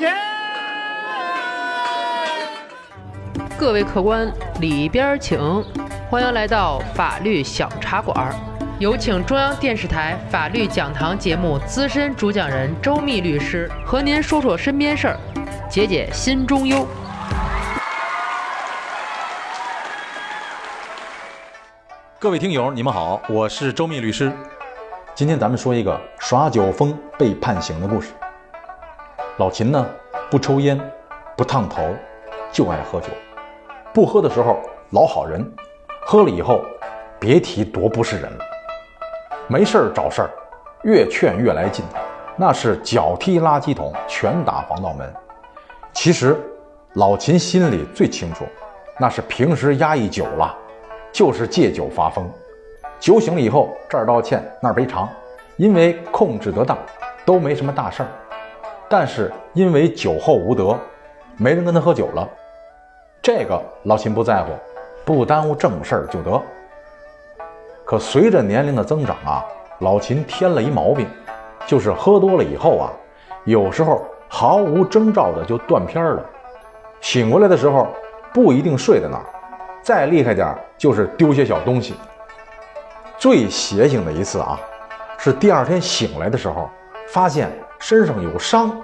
[0.00, 0.16] 钱。
[3.58, 5.38] 各位客官，里边请，
[6.08, 8.34] 欢迎来到法律小茶馆。
[8.78, 15.18] 有请中央电视台法律讲堂节目资深主讲人周密律师和您说说身边事儿，
[15.68, 16.88] 解解心中忧。
[22.18, 24.32] 各位听友，你们好，我是周密律师。
[25.14, 28.08] 今天咱们说一个耍酒疯被判刑的故事。
[29.40, 29.86] 老秦呢，
[30.30, 30.78] 不抽烟，
[31.34, 31.82] 不烫头，
[32.52, 33.08] 就爱喝酒。
[33.90, 35.50] 不喝的时候老好人，
[36.04, 36.60] 喝了以后，
[37.18, 38.44] 别提多不是人了。
[39.48, 40.30] 没事儿找事儿，
[40.82, 41.82] 越劝越来劲，
[42.36, 45.10] 那是脚踢垃圾桶，拳打防盗门。
[45.94, 46.38] 其实
[46.96, 48.44] 老秦心里最清楚，
[48.98, 50.54] 那是平时压抑久了，
[51.10, 52.30] 就是借酒发疯。
[52.98, 55.08] 酒醒了以后，这儿道歉那儿赔偿，
[55.56, 56.76] 因为控制得当，
[57.24, 58.08] 都没什么大事儿。
[58.92, 60.76] 但是因为酒后无德，
[61.36, 62.28] 没人跟他喝酒了，
[63.22, 64.50] 这个老秦不在乎，
[65.04, 66.42] 不耽误正事儿就得。
[67.84, 69.44] 可随着年龄的增长啊，
[69.78, 71.08] 老秦添了一毛病，
[71.68, 72.90] 就是喝多了以后啊，
[73.44, 76.26] 有时候毫无征兆的就断片了。
[77.00, 77.86] 醒过来的时候
[78.34, 79.24] 不一定睡在那儿，
[79.84, 81.94] 再厉害点就是丢些小东西。
[83.16, 84.58] 最邪性的一次啊，
[85.16, 86.68] 是第二天醒来的时候，
[87.06, 87.48] 发现
[87.80, 88.80] 身上有伤。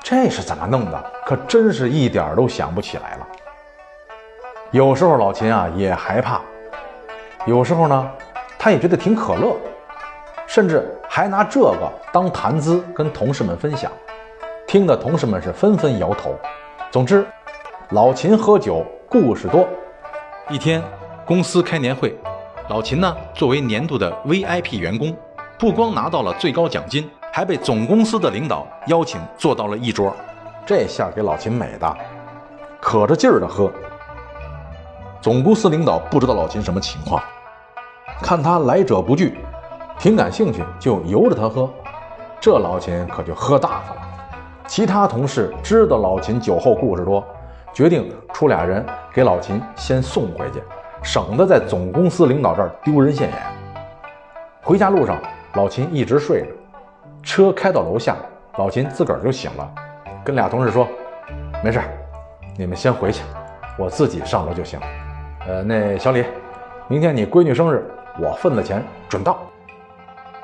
[0.00, 1.12] 这是怎么弄的？
[1.24, 3.26] 可真是一点都想不起来了。
[4.70, 6.40] 有时候老秦啊也害怕。
[7.46, 8.10] 有时候呢，
[8.58, 9.56] 他也觉得挺可乐，
[10.46, 13.90] 甚至还拿这个当谈资跟同事们分享，
[14.66, 16.34] 听得同事们是纷纷摇头。
[16.90, 17.26] 总之，
[17.90, 19.66] 老秦喝酒故事多。
[20.48, 20.82] 一天，
[21.24, 22.16] 公司开年会，
[22.68, 25.16] 老秦呢作为年度的 VIP 员工，
[25.58, 30.10] 不光拿到了最高奖金，还被总公司的领导邀请坐到了一桌。
[30.64, 31.96] 这下给老秦美的，
[32.80, 33.70] 可着劲儿的喝。
[35.20, 37.22] 总公司领导不知道老秦什么情况。
[38.22, 39.36] 看他来者不拒，
[39.98, 41.68] 挺感兴趣，就由着他喝。
[42.40, 44.00] 这老秦可就喝大发了。
[44.66, 47.22] 其他同事知道老秦酒后故事多，
[47.74, 48.82] 决定出俩人
[49.12, 50.62] 给老秦先送回去，
[51.02, 53.38] 省得在总公司领导这儿丢人现眼。
[54.62, 55.18] 回家路上，
[55.52, 56.46] 老秦一直睡着。
[57.26, 58.14] 车开到楼下，
[58.56, 59.68] 老秦自个儿就醒了，
[60.24, 60.86] 跟俩同事说
[61.60, 61.80] ：“没事，
[62.56, 63.24] 你们先回去，
[63.76, 64.78] 我自己上楼就行。
[65.46, 66.24] 呃，那小李，
[66.86, 67.84] 明天你闺女生日。”
[68.18, 69.36] 我份子钱准到。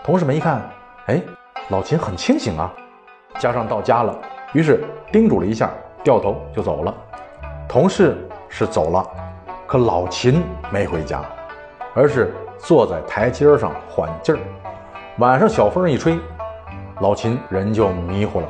[0.04, 0.60] 同事们一看，
[1.06, 1.22] 哎，
[1.70, 2.70] 老秦很清醒啊，
[3.38, 4.14] 加上到家了，
[4.52, 5.70] 于是叮嘱了一下，
[6.04, 6.94] 掉头就走了。
[7.66, 8.14] 同事
[8.46, 9.08] 是走了，
[9.66, 11.24] 可老秦没回家，
[11.94, 14.38] 而是坐在台阶上缓劲儿。
[15.16, 16.18] 晚上小风一吹，
[17.02, 18.46] 老秦人就迷糊了。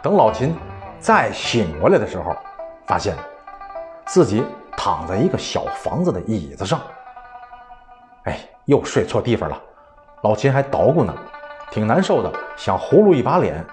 [0.00, 0.54] 等老秦
[1.00, 2.32] 再醒过来的时候，
[2.86, 3.16] 发现
[4.06, 4.44] 自己
[4.76, 6.80] 躺在一个小房子的椅子上。
[8.22, 9.60] 哎，又睡错地方了，
[10.22, 11.12] 老秦还捣鼓呢，
[11.72, 13.64] 挺难受的，想呼噜一把脸，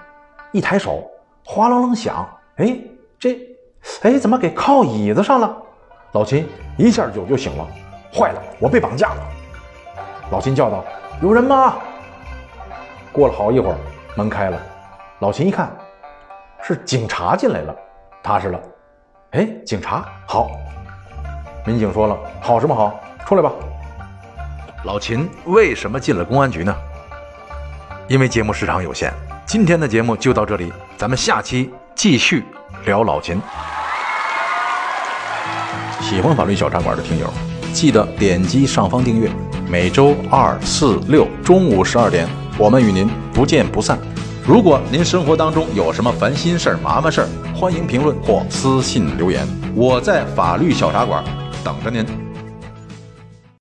[0.50, 1.08] 一抬手，
[1.44, 2.76] 哗啷啷响，哎，
[3.16, 3.38] 这，
[4.02, 5.56] 哎，怎么给靠椅子上了？
[6.10, 7.64] 老秦一下酒就醒了，
[8.12, 9.22] 坏了，我被绑架了！
[10.32, 10.82] 老秦叫道
[11.22, 11.76] ：“有人吗？”
[13.16, 13.76] 过了好一会儿，
[14.14, 14.60] 门开了，
[15.20, 15.74] 老秦一看，
[16.62, 17.74] 是警察进来了，
[18.22, 18.60] 踏实了。
[19.30, 20.50] 哎，警察好，
[21.64, 23.00] 民警说了，好什么好？
[23.24, 23.50] 出来吧。
[24.84, 26.76] 老秦为什么进了公安局呢？
[28.06, 29.10] 因为节目时长有限，
[29.46, 32.44] 今天的节目就到这里，咱们下期继续
[32.84, 33.40] 聊老秦。
[36.02, 37.32] 喜欢法律小茶馆的听友，
[37.72, 39.30] 记得点击上方订阅。
[39.70, 42.28] 每周二、四、六中午十二点，
[42.58, 43.98] 我们与您不见不散。
[44.46, 51.22] 如果您生活当中有什么烦心事儿、麻烦事儿，欢迎评论或私信留言，我在法律小茶馆
[51.62, 52.25] 等着您。